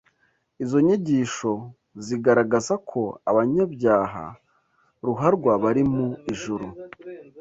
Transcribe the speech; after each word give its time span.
Izo 0.63 0.77
nyigisho 0.85 1.51
zigaragaza 2.05 2.73
ko 2.89 3.01
abanyabyaha 3.29 4.25
ruharwa 5.05 5.51
bari 5.63 5.83
mu 5.93 6.07
ijuru 6.31 6.67